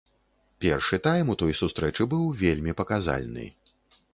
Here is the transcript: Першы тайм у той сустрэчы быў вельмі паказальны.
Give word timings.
Першы 0.63 0.97
тайм 1.07 1.29
у 1.33 1.35
той 1.41 1.53
сустрэчы 1.61 2.09
быў 2.15 2.25
вельмі 2.43 2.77
паказальны. 2.81 3.45